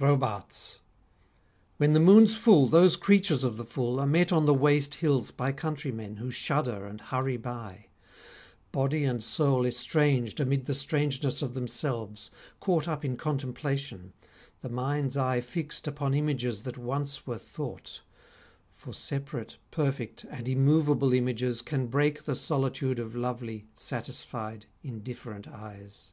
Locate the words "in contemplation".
13.04-14.12